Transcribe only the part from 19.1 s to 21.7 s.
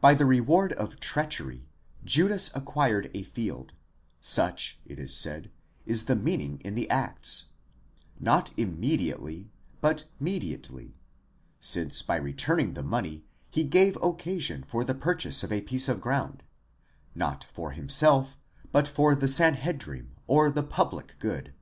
the Sanhedrim or the public good.!